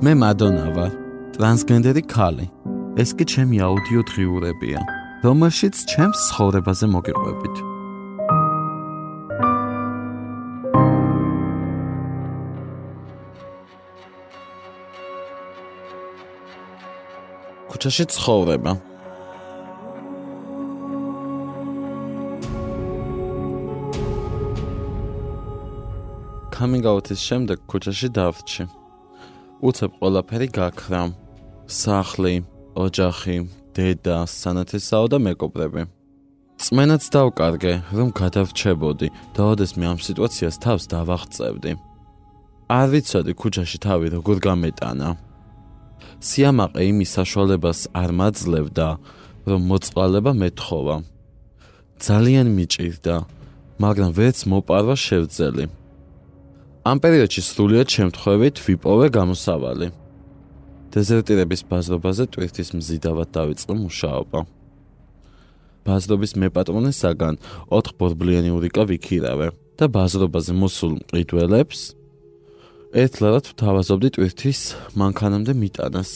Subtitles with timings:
[0.00, 0.92] მე მადონა ვარ,
[1.36, 2.46] ტრანსგენდერი ქალი.
[2.96, 4.80] ეს კი ჩემი აუდიო დღიურებია,
[5.26, 7.56] რომელშიც ჩემს ცხოვრებაზე მოგიყვებით.
[17.68, 18.72] ქუჩაში ცხოვრება.
[26.56, 28.79] coming out-ის შემდეგ ქუჩაში დავრჩი.
[29.60, 31.02] უცებ ყველაფერი გაქრა.
[31.68, 32.34] სახლი,
[32.74, 33.36] ოჯახი,
[33.76, 35.82] დედა, სანათესაო და მეკობრები.
[36.60, 41.72] წმენაც დავკარგე, რომ გადავრჩებოდი და ოდეს მე ამ სიტუაციას თავს დავაღწევდი.
[42.68, 45.08] არ ვიცოდი ქუჩაში თავი როგორ გამეტანა.
[46.20, 48.88] სიამაყე იმის საშუალებას არ მაძლევდა,
[49.48, 50.96] რომ მოწყალება მეთხოვა.
[52.06, 53.16] ძალიან მიჭირდა,
[53.82, 55.64] მაგრამ ვერც მოპარვა შევძელი.
[56.80, 59.90] ამ პერიოდში სრულიად შემთხვევით ვიპოვე გამოსავალი.
[60.96, 64.40] დეზერტირების ბაზრობაზე ტვირთის მზიდავად დაიწყო მუშაობა.
[65.84, 67.34] ბაზრობის მეპატრონესაგან
[67.68, 71.80] 4 ბორბლიანი ურიკა ვიქირავე და ბაზრობაზე მოსულ მყიდველებს
[72.90, 74.60] ერთლავად თავაზობდი ტვირთის
[74.96, 76.10] მანქანამდე მიტანას.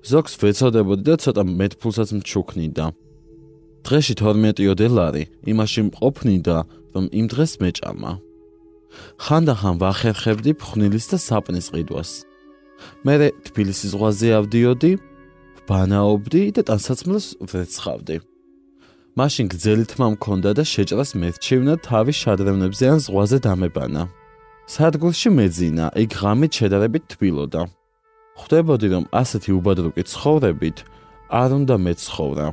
[0.00, 2.86] ზოგს ვეცოდებოდი და ცოტა მეტფულსაც მჩუქნიდა.
[3.84, 6.56] დღეში 12 დოლარი იმაში მყოფნიდა,
[6.96, 8.25] რომ იმ დღეს მეჭამა.
[9.20, 12.10] ხანდახან ვახერხებდი ფხნილის და საპნის ყიდვას.
[13.04, 13.14] მე
[13.46, 14.92] თბილისის ზღვაზე ავდიოდი,
[15.68, 18.16] ბანაობდი და ტანსაცმელს ვეცხავდი.
[19.16, 24.02] მაშინ გძელი თმა მქონდა და შეჭრას მერჩივნა თავი შადრევნებზე ან ზღვაზე დამებანა.
[24.68, 27.62] სადგურში მეძინა, იქ ღამით შედარებით თბილოდა.
[28.36, 30.78] ხვდებოდი რომ ასეთი უბადრუკი ცხოვრებით
[31.42, 32.46] არ უნდა მეცხოვრა.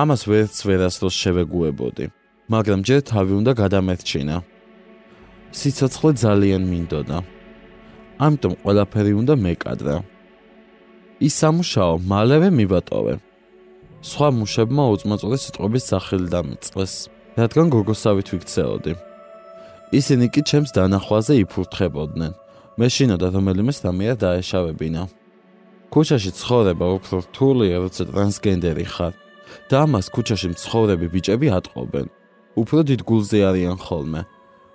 [0.00, 2.06] ამას ვერც ვერასდროს შევეგუებოდი,
[2.52, 4.36] მაგრამ ჯერ თავი უნდა გადამერჩინა.
[5.50, 7.18] სიცოცხლე ძალიან მინდოდა.
[8.24, 9.96] ამიტომ ყველაფერი უნდა მეკადრა.
[11.26, 13.14] ის სამუშაო მალევე მივატოვე.
[14.00, 16.92] სხვა მუშებმა უწმაწოდე სიტყვების სახელი დამწეს,
[17.40, 18.92] რადგან გოგოსავით ვიქცეოდი.
[19.98, 22.32] ისინი კი ჩემს დანახვაზე იფურთხებოდნენ.
[22.78, 25.02] მე შინოდა რომელიმე სამია დაეშავებინა.
[25.92, 29.14] ქუჩაში ცხოვრება უფრო რთულია, როცა ტრანსგენდერი ხარ.
[29.68, 32.06] და ამას ქუჩაში მცხოვრები ბიჭები ატყობენ.
[32.60, 34.22] უფრო დიდ გულზე არიან ხოლმე.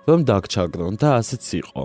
[0.06, 1.82] რომ დაგჩაგრონ და ასეც იყო.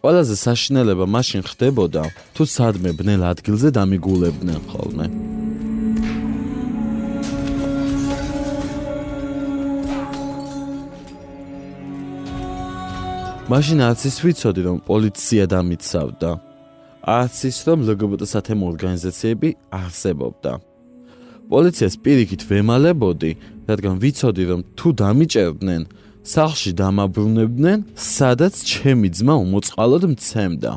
[0.00, 2.02] ყველაზე საშინელება მაშინ ხდებოდა,
[2.34, 5.06] თუ სადმე ბნელ ადგილზე დამიგულებდნენ ხოლმე.
[13.46, 16.30] მაშინ არც ის ვიცოდი, რომ პოლიცია დამიცავდა.
[17.06, 20.52] არც ის, რომ LGBT სათემო ორგანიზაციები არსებობდა.
[21.46, 23.30] პოლიციას პირიქით ვემალებოდი,
[23.70, 25.82] რადგან ვიცოდი, რომ თუ დამიჭერდნენ,
[26.26, 30.72] სახლში დამაბრუნებდნენ, სადაც ჩემი ძმა უმოწყალოდ მცემდა.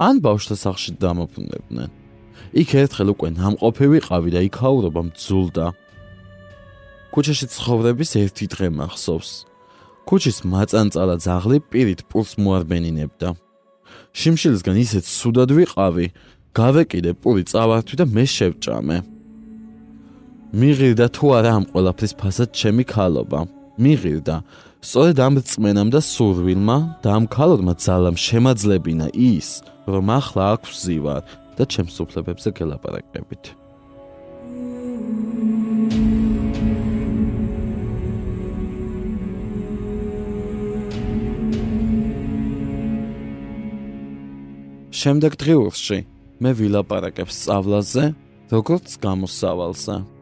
[0.00, 1.90] ან ბავშვთა სახლში დამაბრუნებდნენ.
[2.56, 5.66] იქ ერთხელ უკვე ნამყოფი ვიყავი და იქაურობა მძულდა.
[7.12, 9.30] ქუჩაში ცხოვრების ერთი დღე მახსოვს.
[10.08, 13.28] ქუჩის მაწანწალა ძაღლი პირით პულს მოარბენინებდა.
[14.16, 16.06] შიმშილისგან ისეთ სუდად ვიყავი,
[16.56, 18.98] გავეკიდე პული წავართვი და მე შევჭამე.
[20.56, 23.40] მიღირდა თუ არა ამ ყოლაფრის ფასად ჩემი ქალობა.
[23.78, 24.36] მიღირდა
[24.78, 29.48] სწორედ ამ წმენამ და სურვილმა და ამ ქალოდმა ძალამ შემაძლებინა ის,
[29.90, 31.22] რომ ახლა აქვს ზივარ
[31.58, 33.44] და ჩემს უფლებებზე გელაპარაკებით.
[44.98, 45.98] შემდეგ დღიურში
[46.42, 48.04] მე ვილაპარაკებ სწავლაზე,
[48.50, 50.17] როგორც გამოსავალზე.